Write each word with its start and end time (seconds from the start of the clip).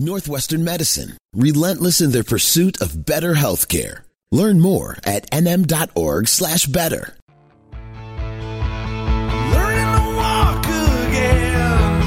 Northwestern 0.00 0.64
Medicine, 0.64 1.18
relentless 1.34 2.00
in 2.00 2.10
their 2.10 2.24
pursuit 2.24 2.80
of 2.80 3.04
better 3.04 3.34
healthcare. 3.34 4.00
Learn 4.32 4.58
more 4.58 4.96
at 5.04 5.30
nm.org 5.30 6.26
slash 6.26 6.64
better. 6.64 7.16
Learning 9.52 9.92
to 9.92 10.16
walk 10.16 10.64
again. 10.64 12.02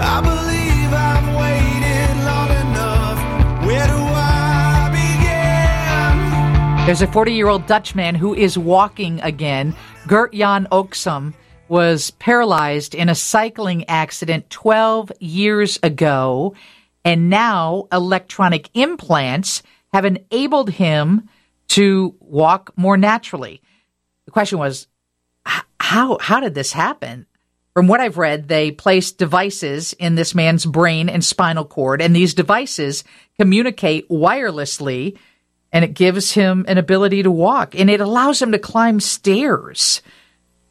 I 0.00 0.20
believe 0.20 0.92
I've 0.92 1.28
waited 1.38 2.16
long 2.26 2.50
enough. 2.50 3.64
Where 3.64 3.86
do 3.86 3.98
I 4.02 4.88
begin? 6.80 6.86
There's 6.86 7.02
a 7.02 7.06
40 7.06 7.32
year 7.32 7.46
old 7.46 7.66
Dutchman 7.66 8.16
who 8.16 8.34
is 8.34 8.58
walking 8.58 9.20
again. 9.20 9.76
Gert 10.08 10.32
Jan 10.32 10.66
Oskam 10.72 11.34
was 11.68 12.10
paralyzed 12.12 12.94
in 12.94 13.08
a 13.08 13.14
cycling 13.14 13.88
accident 13.88 14.50
12 14.50 15.12
years 15.20 15.78
ago, 15.82 16.54
and 17.04 17.30
now 17.30 17.86
electronic 17.92 18.70
implants 18.74 19.62
have 19.92 20.04
enabled 20.04 20.70
him 20.70 21.28
to 21.68 22.14
walk 22.20 22.72
more 22.76 22.96
naturally. 22.96 23.62
The 24.24 24.30
question 24.30 24.58
was, 24.58 24.86
how 25.80 26.18
how 26.20 26.40
did 26.40 26.54
this 26.54 26.72
happen? 26.72 27.26
From 27.72 27.86
what 27.86 28.00
I've 28.00 28.18
read, 28.18 28.48
they 28.48 28.72
placed 28.72 29.18
devices 29.18 29.92
in 29.94 30.16
this 30.16 30.34
man's 30.34 30.66
brain 30.66 31.08
and 31.08 31.24
spinal 31.24 31.64
cord, 31.64 32.02
and 32.02 32.14
these 32.14 32.34
devices 32.34 33.04
communicate 33.38 34.08
wirelessly, 34.08 35.16
and 35.72 35.84
it 35.84 35.94
gives 35.94 36.32
him 36.32 36.64
an 36.66 36.76
ability 36.76 37.22
to 37.22 37.30
walk, 37.30 37.74
and 37.78 37.88
it 37.88 38.00
allows 38.00 38.42
him 38.42 38.52
to 38.52 38.58
climb 38.58 38.98
stairs. 39.00 40.02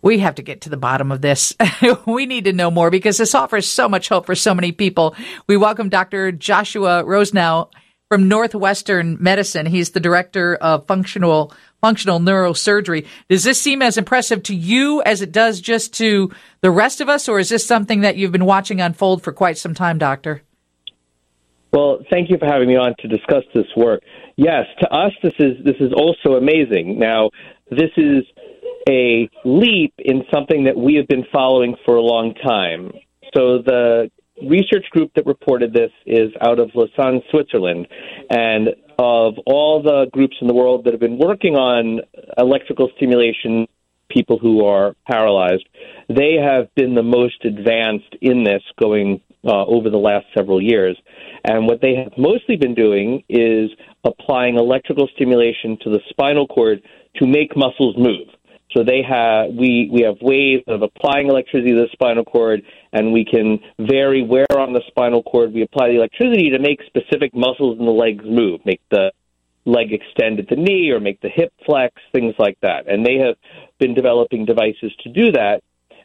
We 0.01 0.19
have 0.19 0.35
to 0.35 0.41
get 0.41 0.61
to 0.61 0.69
the 0.69 0.77
bottom 0.77 1.11
of 1.11 1.21
this. 1.21 1.53
we 2.05 2.25
need 2.25 2.45
to 2.45 2.53
know 2.53 2.71
more 2.71 2.89
because 2.91 3.17
this 3.17 3.35
offers 3.35 3.67
so 3.67 3.89
much 3.89 4.09
hope 4.09 4.25
for 4.25 4.35
so 4.35 4.53
many 4.53 4.71
people. 4.71 5.15
We 5.47 5.57
welcome 5.57 5.89
Dr. 5.89 6.31
Joshua 6.31 7.03
Rosenow 7.03 7.69
from 8.09 8.27
Northwestern 8.27 9.17
Medicine. 9.19 9.65
He's 9.65 9.91
the 9.91 9.99
director 9.99 10.55
of 10.55 10.87
functional 10.87 11.53
functional 11.81 12.19
neurosurgery. 12.19 13.05
Does 13.29 13.43
this 13.43 13.61
seem 13.61 13.81
as 13.81 13.97
impressive 13.97 14.43
to 14.43 14.55
you 14.55 15.01
as 15.03 15.21
it 15.21 15.31
does 15.31 15.61
just 15.61 15.93
to 15.95 16.31
the 16.61 16.71
rest 16.71 17.01
of 17.01 17.09
us, 17.09 17.29
or 17.29 17.39
is 17.39 17.49
this 17.49 17.65
something 17.65 18.01
that 18.01 18.17
you've 18.17 18.31
been 18.31 18.45
watching 18.45 18.81
unfold 18.81 19.23
for 19.23 19.31
quite 19.31 19.57
some 19.57 19.75
time, 19.75 19.97
Doctor? 19.97 20.41
Well, 21.71 21.99
thank 22.09 22.29
you 22.29 22.37
for 22.37 22.45
having 22.45 22.69
me 22.69 22.77
on 22.77 22.95
to 22.99 23.07
discuss 23.07 23.43
this 23.53 23.67
work. 23.75 24.01
Yes, 24.37 24.65
to 24.79 24.89
us 24.89 25.11
this 25.21 25.33
is 25.39 25.63
this 25.63 25.75
is 25.79 25.91
also 25.93 26.35
amazing. 26.37 26.97
Now, 26.97 27.29
this 27.69 27.91
is 27.97 28.23
a 28.87 29.29
leap 29.43 29.93
in 29.97 30.23
something 30.33 30.65
that 30.65 30.77
we 30.77 30.95
have 30.95 31.07
been 31.07 31.25
following 31.31 31.75
for 31.85 31.95
a 31.95 32.01
long 32.01 32.33
time. 32.35 32.91
So 33.35 33.61
the 33.61 34.09
research 34.41 34.85
group 34.91 35.11
that 35.15 35.25
reported 35.25 35.73
this 35.73 35.91
is 36.05 36.31
out 36.41 36.59
of 36.59 36.71
Lausanne, 36.73 37.21
Switzerland, 37.29 37.87
and 38.29 38.69
of 38.99 39.35
all 39.45 39.81
the 39.83 40.07
groups 40.11 40.37
in 40.41 40.47
the 40.47 40.53
world 40.53 40.85
that 40.85 40.93
have 40.93 40.99
been 40.99 41.19
working 41.19 41.55
on 41.55 42.01
electrical 42.37 42.89
stimulation 42.95 43.67
people 44.09 44.39
who 44.39 44.65
are 44.65 44.95
paralyzed, 45.05 45.67
they 46.07 46.35
have 46.35 46.73
been 46.75 46.95
the 46.95 47.03
most 47.03 47.43
advanced 47.43 48.15
in 48.21 48.43
this 48.43 48.63
going 48.79 49.21
uh, 49.45 49.65
over 49.65 49.89
the 49.89 49.97
last 49.97 50.25
several 50.35 50.61
years. 50.61 50.97
And 51.43 51.67
what 51.67 51.81
they 51.81 51.95
have 51.95 52.13
mostly 52.17 52.55
been 52.55 52.73
doing 52.73 53.23
is 53.29 53.69
applying 54.03 54.57
electrical 54.57 55.07
stimulation 55.15 55.77
to 55.83 55.89
the 55.89 55.99
spinal 56.09 56.47
cord 56.47 56.81
to 57.17 57.27
make 57.27 57.55
muscles 57.55 57.95
move. 57.97 58.27
So 58.77 58.83
they 58.83 59.01
have 59.01 59.55
we 59.55 59.89
we 59.91 60.03
have 60.03 60.17
ways 60.21 60.61
of 60.67 60.83
applying 60.83 61.29
electricity 61.29 61.71
to 61.71 61.81
the 61.81 61.87
spinal 61.93 62.23
cord, 62.23 62.61
and 62.93 63.11
we 63.11 63.25
can 63.25 63.57
vary 63.79 64.21
where 64.21 64.45
on 64.55 64.73
the 64.73 64.83
spinal 64.85 65.23
cord 65.23 65.51
we 65.51 65.63
apply 65.63 65.87
the 65.87 65.95
electricity 65.95 66.51
to 66.51 66.59
make 66.59 66.81
specific 66.85 67.33
muscles 67.33 67.79
in 67.79 67.85
the 67.85 67.91
legs 67.91 68.23
move, 68.23 68.61
make 68.65 68.81
the 68.91 69.11
leg 69.65 69.91
extend 69.91 70.39
at 70.39 70.47
the 70.47 70.55
knee 70.55 70.91
or 70.91 70.99
make 70.99 71.19
the 71.21 71.29
hip 71.29 71.51
flex, 71.65 71.95
things 72.11 72.35
like 72.37 72.59
that. 72.61 72.87
And 72.87 73.03
they 73.03 73.15
have 73.15 73.35
been 73.79 73.95
developing 73.95 74.45
devices 74.45 74.93
to 75.01 75.09
do 75.09 75.31
that. 75.31 75.63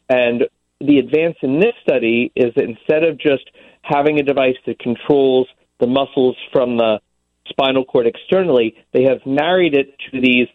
And 0.08 0.44
the 0.80 0.98
advance 0.98 1.36
in 1.42 1.60
this 1.60 1.74
study 1.82 2.32
is 2.34 2.54
that 2.54 2.64
instead 2.64 3.04
of 3.04 3.18
just 3.18 3.50
having 3.82 4.18
a 4.18 4.22
device 4.22 4.56
that 4.64 4.78
controls 4.78 5.46
the 5.78 5.86
muscles 5.86 6.36
from 6.50 6.78
the 6.78 7.00
spinal 7.48 7.84
cord 7.84 8.06
externally, 8.06 8.76
they 8.92 9.02
have 9.02 9.18
married 9.26 9.74
it 9.74 9.94
to 10.10 10.20
these 10.22 10.48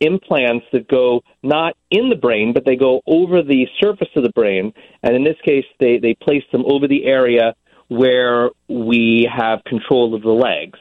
implants 0.00 0.66
that 0.72 0.88
go 0.88 1.22
not 1.42 1.76
in 1.90 2.08
the 2.08 2.16
brain, 2.16 2.52
but 2.52 2.64
they 2.64 2.76
go 2.76 3.02
over 3.06 3.42
the 3.42 3.66
surface 3.80 4.08
of 4.16 4.22
the 4.22 4.30
brain. 4.30 4.72
And 5.02 5.14
in 5.14 5.24
this 5.24 5.36
case, 5.44 5.66
they, 5.78 5.98
they 5.98 6.14
place 6.14 6.44
them 6.52 6.64
over 6.66 6.88
the 6.88 7.04
area 7.04 7.54
where 7.88 8.50
we 8.68 9.28
have 9.32 9.62
control 9.64 10.14
of 10.14 10.22
the 10.22 10.30
legs. 10.30 10.78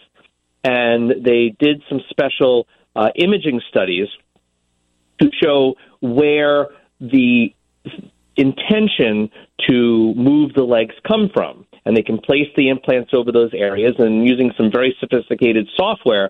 And 0.64 1.24
they 1.24 1.56
did 1.60 1.82
some 1.90 2.02
special 2.10 2.68
uh, 2.96 3.10
imaging 3.16 3.62
studies 3.70 4.08
to 5.20 5.30
show 5.42 5.76
where 6.02 6.68
the 7.00 7.54
intention 8.36 9.30
to 9.68 10.14
move 10.16 10.54
the 10.54 10.64
legs 10.64 10.96
come 11.08 11.30
from. 11.34 11.66
And 11.86 11.96
they 11.96 12.04
can 12.04 12.20
place 12.20 12.48
the 12.56 12.70
implants 12.70 13.12
over 13.14 13.32
those 13.32 13.52
areas 13.54 13.96
and 13.98 14.28
using 14.28 14.52
some 14.58 14.72
very 14.72 14.96
sophisticated 15.00 15.68
software 15.76 16.30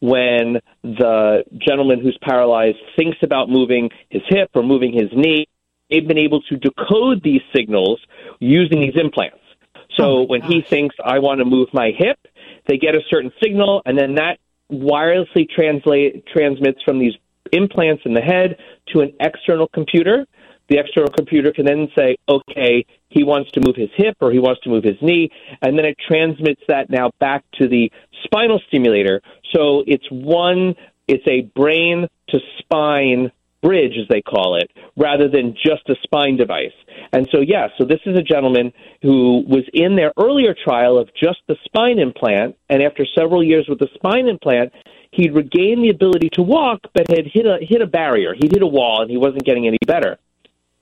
when 0.00 0.60
the 0.82 1.44
gentleman 1.58 2.00
who's 2.00 2.18
paralyzed 2.22 2.78
thinks 2.96 3.18
about 3.22 3.48
moving 3.48 3.90
his 4.10 4.22
hip 4.28 4.50
or 4.54 4.62
moving 4.62 4.92
his 4.92 5.10
knee, 5.12 5.46
they've 5.90 6.06
been 6.06 6.18
able 6.18 6.42
to 6.42 6.56
decode 6.56 7.22
these 7.22 7.42
signals 7.54 8.00
using 8.40 8.80
these 8.80 8.96
implants. 8.96 9.38
So 9.96 10.04
Oh, 10.04 10.22
when 10.24 10.42
he 10.42 10.62
thinks, 10.62 10.94
I 11.02 11.20
want 11.20 11.38
to 11.38 11.44
move 11.44 11.68
my 11.72 11.92
hip, 11.96 12.18
they 12.66 12.76
get 12.76 12.94
a 12.94 13.00
certain 13.08 13.32
signal, 13.42 13.82
and 13.86 13.96
then 13.98 14.16
that 14.16 14.38
wirelessly 14.70 15.48
translate, 15.48 16.26
transmits 16.26 16.82
from 16.82 16.98
these 16.98 17.14
implants 17.52 18.02
in 18.04 18.14
the 18.14 18.20
head 18.20 18.58
to 18.88 19.00
an 19.00 19.12
external 19.20 19.68
computer. 19.68 20.26
The 20.68 20.78
external 20.78 21.10
computer 21.10 21.52
can 21.52 21.64
then 21.64 21.88
say, 21.96 22.16
okay, 22.28 22.84
he 23.08 23.22
wants 23.22 23.52
to 23.52 23.60
move 23.64 23.76
his 23.76 23.90
hip 23.94 24.16
or 24.20 24.32
he 24.32 24.40
wants 24.40 24.62
to 24.62 24.68
move 24.68 24.82
his 24.82 25.00
knee, 25.00 25.30
and 25.62 25.78
then 25.78 25.84
it 25.84 25.96
transmits 26.08 26.60
that 26.66 26.90
now 26.90 27.12
back 27.20 27.44
to 27.60 27.68
the 27.68 27.90
spinal 28.24 28.60
stimulator. 28.66 29.22
So 29.56 29.82
it's 29.86 30.06
one, 30.10 30.74
it's 31.08 31.26
a 31.26 31.42
brain 31.56 32.08
to 32.28 32.38
spine 32.58 33.30
bridge, 33.62 33.94
as 34.00 34.06
they 34.08 34.20
call 34.20 34.56
it, 34.56 34.70
rather 34.96 35.28
than 35.28 35.54
just 35.54 35.88
a 35.88 35.94
spine 36.02 36.36
device. 36.36 36.74
And 37.12 37.26
so, 37.32 37.40
yeah, 37.40 37.68
so 37.78 37.84
this 37.84 38.00
is 38.04 38.16
a 38.16 38.22
gentleman 38.22 38.72
who 39.02 39.44
was 39.48 39.64
in 39.72 39.96
their 39.96 40.12
earlier 40.18 40.54
trial 40.54 40.98
of 40.98 41.08
just 41.20 41.38
the 41.48 41.56
spine 41.64 41.98
implant, 41.98 42.56
and 42.68 42.82
after 42.82 43.06
several 43.16 43.42
years 43.42 43.66
with 43.68 43.78
the 43.78 43.88
spine 43.94 44.28
implant, 44.28 44.72
he'd 45.10 45.34
regained 45.34 45.82
the 45.82 45.90
ability 45.90 46.28
to 46.34 46.42
walk, 46.42 46.80
but 46.94 47.08
had 47.08 47.26
hit 47.26 47.46
a 47.46 47.58
hit 47.60 47.80
a 47.80 47.86
barrier. 47.86 48.34
He'd 48.34 48.52
hit 48.52 48.62
a 48.62 48.66
wall, 48.66 49.02
and 49.02 49.10
he 49.10 49.16
wasn't 49.16 49.44
getting 49.44 49.66
any 49.66 49.78
better 49.86 50.18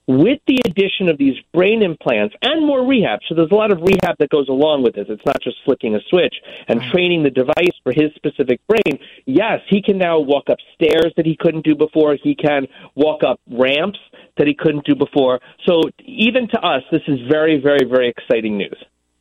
with 0.06 0.40
the 0.46 0.60
addition 0.66 1.08
of 1.08 1.18
these 1.18 1.34
brain 1.52 1.82
implants 1.82 2.34
and 2.42 2.66
more 2.66 2.86
rehab, 2.86 3.20
so 3.28 3.34
there's 3.34 3.50
a 3.50 3.54
lot 3.54 3.72
of 3.72 3.80
rehab 3.80 4.16
that 4.18 4.28
goes 4.28 4.48
along 4.48 4.82
with 4.82 4.94
this. 4.94 5.06
It's 5.08 5.24
not 5.24 5.40
just 5.42 5.56
flicking 5.64 5.94
a 5.94 6.00
switch 6.10 6.34
and 6.68 6.80
training 6.92 7.22
the 7.22 7.30
device 7.30 7.76
for 7.82 7.92
his 7.92 8.12
specific 8.14 8.60
brain. 8.66 8.98
Yes, 9.24 9.60
he 9.68 9.82
can 9.82 9.98
now 9.98 10.18
walk 10.18 10.50
up 10.50 10.58
stairs 10.74 11.12
that 11.16 11.26
he 11.26 11.36
couldn't 11.36 11.64
do 11.64 11.74
before. 11.74 12.16
He 12.22 12.34
can 12.34 12.66
walk 12.94 13.22
up 13.24 13.40
ramps 13.50 13.98
that 14.36 14.46
he 14.46 14.54
couldn't 14.54 14.84
do 14.84 14.94
before. 14.94 15.40
So 15.66 15.82
even 16.04 16.48
to 16.48 16.60
us, 16.60 16.82
this 16.90 17.02
is 17.08 17.18
very, 17.30 17.60
very, 17.60 17.84
very 17.84 18.08
exciting 18.08 18.58
news. 18.58 18.76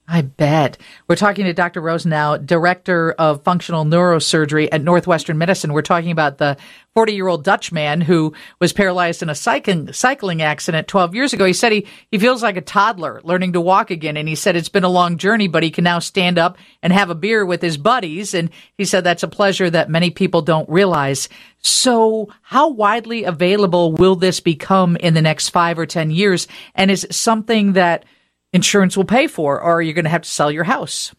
I 0.06 0.22
bet. 0.22 0.78
We're 1.08 1.16
talking 1.16 1.46
to 1.46 1.53
Dr. 1.53 1.81
Rosenow, 1.81 2.46
director 2.46 3.14
of 3.14 3.44
functional 3.44 3.86
neurosurgery 3.86 4.68
at 4.69 4.84
Northwestern 4.84 5.38
Medicine. 5.38 5.72
We're 5.72 5.81
talking 5.81 6.12
about 6.12 6.40
the 6.40 6.58
40 6.94 7.14
year 7.14 7.30
old 7.30 7.46
Dutch 7.46 7.72
man 7.72 8.02
who 8.02 8.34
was 8.59 8.74
paralyzed 8.74 9.24
in 9.24 9.30
a 9.30 9.36
cycling, 9.36 9.94
cycling 9.94 10.42
accident 10.42 10.90
12 10.90 11.16
years 11.16 11.31
ago. 11.31 11.46
He 11.46 11.53
said 11.53 11.72
he, 11.72 11.88
he 12.12 12.19
feels 12.19 12.44
like 12.44 12.58
a 12.58 12.62
toddler 12.62 13.22
learning 13.24 13.53
to 13.53 13.62
walk 13.62 13.92
again. 13.92 14.18
And 14.18 14.28
he 14.28 14.36
said 14.36 14.58
it's 14.58 14.68
been 14.68 14.84
a 14.84 14.90
long 14.90 15.18
journey, 15.18 15.47
but 15.47 15.63
he 15.63 15.72
can 15.72 15.86
now 15.86 16.00
stand 16.00 16.38
up 16.38 16.57
and 16.81 16.92
have 16.92 17.10
a 17.10 17.16
beer 17.16 17.45
with 17.45 17.62
his 17.62 17.77
buddies. 17.77 18.33
And 18.33 18.50
he 18.77 18.83
said 18.83 19.06
that's 19.06 19.24
a 19.24 19.30
pleasure 19.30 19.69
that 19.69 19.89
many 19.89 20.10
people 20.10 20.42
don't 20.42 20.68
realize. 20.68 21.30
So 21.60 22.27
how 22.42 22.69
widely 22.69 23.24
available 23.24 23.94
will 23.94 24.18
this 24.18 24.42
become 24.42 24.98
in 24.98 25.13
the 25.13 25.22
next 25.22 25.50
five 25.50 25.80
or 25.80 25.86
10 25.86 26.12
years? 26.12 26.45
And 26.75 26.92
is 26.92 27.06
it 27.06 27.13
something 27.13 27.74
that 27.74 28.04
insurance 28.53 28.95
will 28.95 29.05
pay 29.05 29.27
for, 29.27 29.59
or 29.59 29.73
are 29.73 29.81
you 29.81 29.94
going 29.94 30.05
to 30.05 30.11
have 30.11 30.21
to 30.21 30.29
sell 30.29 30.51
your 30.51 30.63
house? 30.63 31.13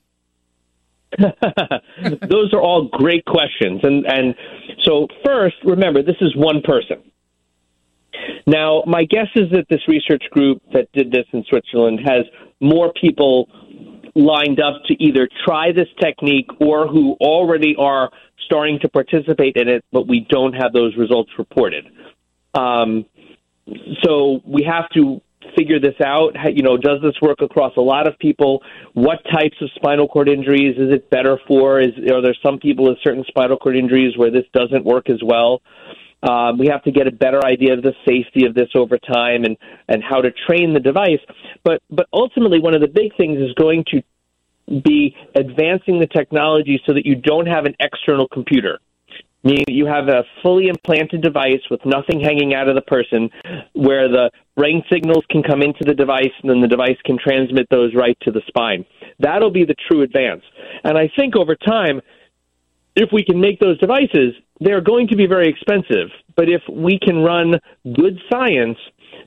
Those 1.18 2.52
are 2.52 2.60
all 2.60 2.88
great 2.92 3.24
questions. 3.24 3.80
And, 3.82 4.06
and 4.06 4.34
so, 4.82 5.06
first, 5.24 5.56
remember, 5.64 6.02
this 6.02 6.16
is 6.20 6.34
one 6.34 6.62
person. 6.62 7.02
Now, 8.46 8.82
my 8.86 9.04
guess 9.04 9.28
is 9.34 9.50
that 9.52 9.66
this 9.68 9.80
research 9.88 10.24
group 10.30 10.62
that 10.72 10.90
did 10.92 11.10
this 11.10 11.26
in 11.32 11.44
Switzerland 11.48 12.00
has 12.04 12.24
more 12.60 12.92
people 12.92 13.48
lined 14.14 14.60
up 14.60 14.82
to 14.86 15.02
either 15.02 15.28
try 15.44 15.72
this 15.72 15.88
technique 16.00 16.48
or 16.60 16.86
who 16.86 17.16
already 17.20 17.74
are 17.78 18.10
starting 18.46 18.78
to 18.80 18.88
participate 18.88 19.56
in 19.56 19.68
it, 19.68 19.84
but 19.92 20.06
we 20.06 20.26
don't 20.28 20.52
have 20.52 20.72
those 20.72 20.96
results 20.96 21.30
reported. 21.38 21.86
Um, 22.54 23.06
so 24.02 24.40
we 24.44 24.62
have 24.64 24.88
to 24.90 25.20
figure 25.56 25.80
this 25.80 25.94
out. 26.04 26.34
You 26.54 26.62
know, 26.62 26.76
does 26.76 27.00
this 27.02 27.14
work 27.20 27.40
across 27.40 27.76
a 27.76 27.80
lot 27.80 28.08
of 28.08 28.18
people? 28.18 28.62
What 28.92 29.24
types 29.24 29.56
of 29.60 29.70
spinal 29.74 30.08
cord 30.08 30.28
injuries 30.28 30.76
is 30.78 30.92
it 30.92 31.10
better 31.10 31.38
for? 31.46 31.80
Is 31.80 31.92
are 32.10 32.22
there 32.22 32.36
some 32.42 32.58
people 32.58 32.86
with 32.86 32.98
certain 33.02 33.24
spinal 33.28 33.56
cord 33.56 33.76
injuries 33.76 34.16
where 34.16 34.30
this 34.30 34.44
doesn't 34.52 34.84
work 34.84 35.10
as 35.10 35.20
well? 35.22 35.62
Um, 36.22 36.58
we 36.58 36.68
have 36.68 36.82
to 36.84 36.90
get 36.90 37.06
a 37.06 37.12
better 37.12 37.44
idea 37.44 37.74
of 37.74 37.82
the 37.82 37.92
safety 38.08 38.46
of 38.46 38.54
this 38.54 38.68
over 38.74 38.98
time 38.98 39.44
and 39.44 39.56
and 39.88 40.02
how 40.02 40.20
to 40.22 40.30
train 40.46 40.72
the 40.72 40.80
device. 40.80 41.20
But 41.62 41.82
but 41.90 42.06
ultimately, 42.12 42.60
one 42.60 42.74
of 42.74 42.80
the 42.80 42.88
big 42.88 43.16
things 43.16 43.38
is 43.38 43.52
going 43.54 43.84
to 43.92 44.02
be 44.66 45.14
advancing 45.34 46.00
the 46.00 46.06
technology 46.06 46.80
so 46.86 46.94
that 46.94 47.04
you 47.04 47.16
don't 47.16 47.46
have 47.46 47.66
an 47.66 47.74
external 47.78 48.26
computer. 48.28 48.78
Meaning 49.44 49.64
you 49.68 49.86
have 49.86 50.08
a 50.08 50.24
fully 50.42 50.68
implanted 50.68 51.20
device 51.20 51.60
with 51.70 51.84
nothing 51.84 52.18
hanging 52.20 52.54
out 52.54 52.68
of 52.68 52.74
the 52.74 52.82
person 52.82 53.28
where 53.74 54.08
the 54.08 54.30
brain 54.56 54.82
signals 54.90 55.24
can 55.30 55.42
come 55.42 55.60
into 55.60 55.84
the 55.84 55.94
device 55.94 56.32
and 56.42 56.50
then 56.50 56.62
the 56.62 56.68
device 56.68 56.96
can 57.04 57.18
transmit 57.18 57.66
those 57.70 57.94
right 57.94 58.16
to 58.22 58.30
the 58.30 58.40
spine. 58.48 58.86
That'll 59.18 59.50
be 59.50 59.64
the 59.64 59.74
true 59.88 60.02
advance. 60.02 60.42
And 60.82 60.96
I 60.96 61.10
think 61.14 61.36
over 61.36 61.54
time, 61.54 62.00
if 62.96 63.10
we 63.12 63.24
can 63.24 63.40
make 63.40 63.60
those 63.60 63.78
devices, 63.78 64.34
they're 64.60 64.80
going 64.80 65.08
to 65.08 65.16
be 65.16 65.26
very 65.26 65.48
expensive. 65.48 66.08
But 66.36 66.48
if 66.48 66.62
we 66.70 66.98
can 66.98 67.18
run 67.18 67.60
good 67.94 68.18
science, 68.32 68.78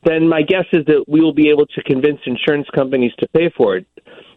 then 0.03 0.27
my 0.27 0.41
guess 0.41 0.65
is 0.73 0.85
that 0.85 1.05
we 1.07 1.21
will 1.21 1.33
be 1.33 1.49
able 1.49 1.65
to 1.67 1.83
convince 1.83 2.19
insurance 2.25 2.67
companies 2.73 3.11
to 3.19 3.27
pay 3.29 3.51
for 3.55 3.77
it. 3.77 3.85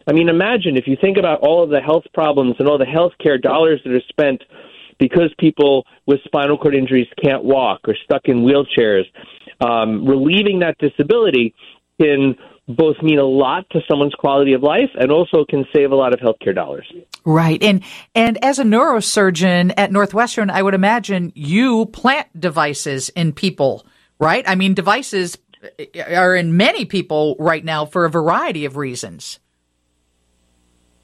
I 0.07 0.13
mean, 0.13 0.29
imagine 0.29 0.77
if 0.77 0.87
you 0.87 0.97
think 0.99 1.17
about 1.17 1.39
all 1.41 1.63
of 1.63 1.69
the 1.69 1.79
health 1.79 2.03
problems 2.13 2.55
and 2.59 2.67
all 2.67 2.77
the 2.77 2.85
health 2.85 3.13
care 3.21 3.37
dollars 3.37 3.81
that 3.83 3.93
are 3.93 4.01
spent 4.09 4.41
because 5.01 5.33
people 5.39 5.83
with 6.05 6.19
spinal 6.23 6.59
cord 6.59 6.75
injuries 6.75 7.07
can't 7.21 7.43
walk 7.43 7.79
or 7.87 7.95
stuck 8.03 8.21
in 8.25 8.43
wheelchairs. 8.43 9.05
Um, 9.59 10.05
relieving 10.05 10.59
that 10.59 10.77
disability 10.77 11.55
can 11.99 12.35
both 12.67 13.01
mean 13.01 13.17
a 13.17 13.25
lot 13.25 13.67
to 13.71 13.79
someone's 13.89 14.13
quality 14.13 14.53
of 14.53 14.61
life 14.61 14.91
and 14.93 15.11
also 15.11 15.43
can 15.43 15.65
save 15.75 15.91
a 15.91 15.95
lot 15.95 16.13
of 16.13 16.19
healthcare 16.19 16.53
dollars. 16.53 16.87
Right. 17.25 17.61
And 17.63 17.83
and 18.13 18.43
as 18.45 18.59
a 18.59 18.63
neurosurgeon 18.63 19.73
at 19.75 19.91
Northwestern, 19.91 20.51
I 20.51 20.61
would 20.61 20.75
imagine 20.75 21.31
you 21.33 21.87
plant 21.87 22.27
devices 22.39 23.09
in 23.09 23.33
people, 23.33 23.85
right? 24.19 24.43
I 24.47 24.53
mean, 24.53 24.75
devices 24.75 25.35
are 26.05 26.35
in 26.35 26.55
many 26.57 26.85
people 26.85 27.35
right 27.39 27.65
now 27.65 27.85
for 27.85 28.05
a 28.05 28.09
variety 28.09 28.65
of 28.65 28.77
reasons. 28.77 29.39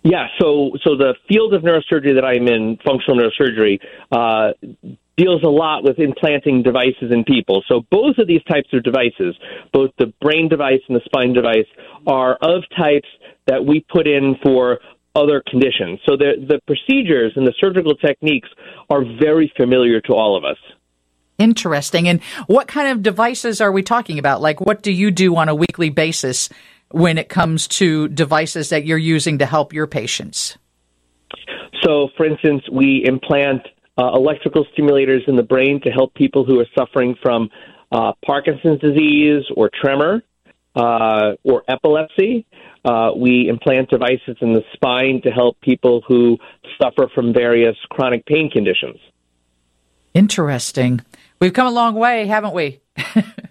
Yeah, 0.03 0.27
so 0.39 0.71
so 0.83 0.95
the 0.95 1.15
field 1.27 1.53
of 1.53 1.63
neurosurgery 1.63 2.15
that 2.15 2.23
I'm 2.23 2.47
in, 2.47 2.77
functional 2.85 3.17
neurosurgery, 3.17 3.79
uh, 4.11 4.53
deals 5.17 5.41
a 5.43 5.49
lot 5.49 5.83
with 5.83 5.99
implanting 5.99 6.63
devices 6.63 7.11
in 7.11 7.23
people. 7.23 7.63
So 7.67 7.81
both 7.89 8.17
of 8.19 8.27
these 8.27 8.43
types 8.43 8.69
of 8.71 8.83
devices, 8.83 9.35
both 9.73 9.89
the 9.97 10.13
brain 10.21 10.47
device 10.47 10.79
and 10.87 10.95
the 10.95 11.01
spine 11.05 11.33
device, 11.33 11.65
are 12.05 12.35
of 12.35 12.63
types 12.77 13.07
that 13.47 13.65
we 13.65 13.83
put 13.91 14.07
in 14.07 14.35
for 14.43 14.79
other 15.15 15.43
conditions. 15.49 15.99
So 16.05 16.15
the 16.15 16.33
the 16.47 16.59
procedures 16.67 17.33
and 17.35 17.45
the 17.45 17.53
surgical 17.59 17.95
techniques 17.95 18.49
are 18.89 19.03
very 19.19 19.51
familiar 19.57 19.99
to 20.01 20.13
all 20.13 20.37
of 20.37 20.45
us. 20.45 20.57
Interesting. 21.39 22.07
And 22.07 22.21
what 22.47 22.67
kind 22.67 22.89
of 22.89 23.03
devices 23.03 23.61
are 23.61 23.71
we 23.71 23.83
talking 23.83 24.17
about? 24.17 24.41
Like, 24.41 24.59
what 24.59 24.81
do 24.81 24.91
you 24.91 25.11
do 25.11 25.35
on 25.35 25.49
a 25.49 25.55
weekly 25.55 25.89
basis 25.89 26.49
when 26.91 27.17
it 27.17 27.29
comes 27.29 27.67
to 27.67 28.07
devices 28.09 28.69
that 28.69 28.85
you're 28.85 28.97
using 28.97 29.37
to 29.39 29.45
help 29.45 29.73
your 29.73 29.87
patients? 29.87 30.57
So, 31.83 32.09
for 32.17 32.25
instance, 32.25 32.63
we 32.71 33.03
implant 33.05 33.61
uh, 33.97 34.11
electrical 34.13 34.65
stimulators 34.77 35.27
in 35.27 35.35
the 35.35 35.43
brain 35.43 35.81
to 35.83 35.89
help 35.89 36.13
people 36.13 36.45
who 36.45 36.59
are 36.59 36.67
suffering 36.77 37.15
from 37.21 37.49
uh, 37.91 38.13
Parkinson's 38.25 38.79
disease 38.79 39.43
or 39.55 39.69
tremor 39.73 40.21
uh, 40.75 41.33
or 41.43 41.63
epilepsy. 41.67 42.45
Uh, 42.85 43.11
we 43.15 43.47
implant 43.49 43.89
devices 43.89 44.37
in 44.41 44.53
the 44.53 44.61
spine 44.73 45.21
to 45.23 45.29
help 45.29 45.59
people 45.61 46.01
who 46.07 46.37
suffer 46.81 47.09
from 47.13 47.33
various 47.33 47.75
chronic 47.89 48.25
pain 48.25 48.49
conditions. 48.49 48.97
Interesting. 50.13 51.01
We've 51.39 51.53
come 51.53 51.67
a 51.67 51.71
long 51.71 51.95
way, 51.95 52.27
haven't 52.27 52.53
we? 52.53 52.81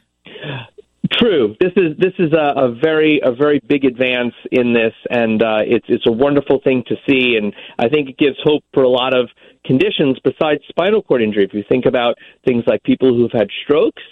True. 1.26 1.56
This 1.58 1.72
is 1.76 1.96
this 1.98 2.12
is 2.20 2.32
a, 2.32 2.52
a 2.56 2.72
very 2.72 3.20
a 3.20 3.32
very 3.32 3.60
big 3.66 3.84
advance 3.84 4.34
in 4.52 4.72
this, 4.72 4.92
and 5.10 5.42
uh, 5.42 5.58
it's 5.66 5.86
it's 5.88 6.06
a 6.06 6.12
wonderful 6.12 6.60
thing 6.62 6.84
to 6.86 6.94
see, 7.08 7.36
and 7.36 7.52
I 7.80 7.88
think 7.88 8.08
it 8.08 8.16
gives 8.16 8.36
hope 8.44 8.62
for 8.72 8.84
a 8.84 8.88
lot 8.88 9.12
of 9.12 9.28
conditions 9.64 10.18
besides 10.22 10.62
spinal 10.68 11.02
cord 11.02 11.22
injury. 11.22 11.44
If 11.44 11.52
you 11.52 11.64
think 11.68 11.84
about 11.84 12.14
things 12.44 12.62
like 12.68 12.80
people 12.84 13.12
who've 13.12 13.32
had 13.32 13.48
strokes 13.64 14.02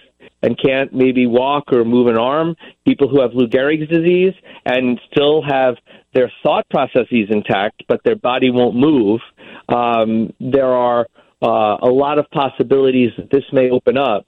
and 0.43 0.59
can't 0.61 0.93
maybe 0.93 1.29
walk 1.29 1.73
or 1.73 1.85
move 1.85 2.09
an 2.09 2.19
arm, 2.19 2.57
people 2.85 3.09
who 3.09 3.21
have 3.21 3.31
Lou 3.33 3.47
Gehrig's 3.47 3.89
disease 3.89 4.35
and 4.67 5.01
still 5.13 5.41
have 5.49 5.77
their 6.15 6.33
thought 6.43 6.69
processes 6.69 7.29
intact, 7.31 7.85
but 7.87 8.01
their 8.05 8.17
body 8.17 8.51
won't 8.51 8.75
move. 8.75 9.21
Um, 9.69 10.33
there 10.41 10.73
are 10.73 11.07
uh, 11.41 11.77
a 11.81 11.91
lot 11.91 12.19
of 12.19 12.29
possibilities 12.33 13.13
that 13.19 13.31
this 13.31 13.45
may 13.53 13.71
open 13.71 13.97
up 13.97 14.27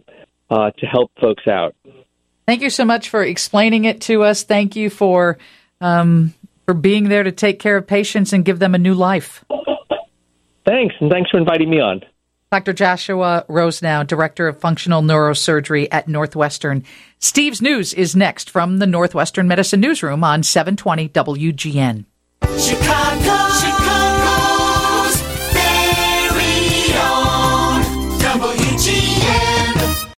uh, 0.50 0.70
to 0.70 0.86
help 0.86 1.10
folks 1.20 1.48
out. 1.48 1.74
Thank 2.46 2.62
you 2.62 2.70
so 2.70 2.84
much 2.84 3.08
for 3.08 3.22
explaining 3.22 3.84
it 3.84 4.00
to 4.02 4.22
us. 4.22 4.44
Thank 4.44 4.76
you 4.76 4.88
for 4.88 5.38
um, 5.80 6.32
for 6.64 6.74
being 6.74 7.08
there 7.08 7.22
to 7.22 7.32
take 7.32 7.58
care 7.58 7.76
of 7.76 7.86
patients 7.86 8.32
and 8.32 8.44
give 8.44 8.58
them 8.58 8.74
a 8.74 8.78
new 8.78 8.94
life. 8.94 9.44
Thanks, 10.64 10.94
and 11.00 11.10
thanks 11.10 11.30
for 11.30 11.38
inviting 11.38 11.70
me 11.70 11.80
on. 11.80 12.02
Dr. 12.52 12.72
Joshua 12.72 13.44
Rosenow, 13.48 14.06
Director 14.06 14.48
of 14.48 14.60
Functional 14.60 15.02
Neurosurgery 15.02 15.88
at 15.90 16.08
Northwestern. 16.08 16.84
Steve's 17.18 17.60
News 17.60 17.92
is 17.92 18.14
next 18.14 18.50
from 18.50 18.78
the 18.78 18.86
Northwestern 18.86 19.48
Medicine 19.48 19.80
Newsroom 19.80 20.22
on 20.22 20.42
720 20.42 21.08
WGN. 21.08 22.04
Chicago. 22.58 23.45